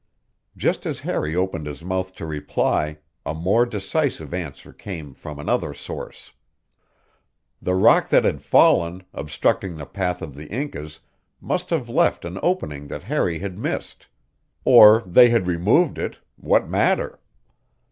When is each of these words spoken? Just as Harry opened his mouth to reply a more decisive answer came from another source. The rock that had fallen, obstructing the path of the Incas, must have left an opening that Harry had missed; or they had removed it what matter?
Just 0.57 0.87
as 0.87 1.01
Harry 1.01 1.35
opened 1.35 1.67
his 1.67 1.85
mouth 1.85 2.15
to 2.15 2.25
reply 2.25 2.97
a 3.23 3.35
more 3.35 3.67
decisive 3.67 4.33
answer 4.33 4.73
came 4.73 5.13
from 5.13 5.37
another 5.37 5.75
source. 5.75 6.31
The 7.61 7.75
rock 7.75 8.09
that 8.09 8.25
had 8.25 8.41
fallen, 8.41 9.03
obstructing 9.13 9.77
the 9.77 9.85
path 9.85 10.23
of 10.23 10.33
the 10.33 10.47
Incas, 10.47 11.01
must 11.39 11.69
have 11.69 11.87
left 11.87 12.25
an 12.25 12.39
opening 12.41 12.87
that 12.87 13.03
Harry 13.03 13.37
had 13.37 13.59
missed; 13.59 14.07
or 14.65 15.03
they 15.05 15.29
had 15.29 15.45
removed 15.45 15.99
it 15.99 16.17
what 16.35 16.67
matter? 16.67 17.19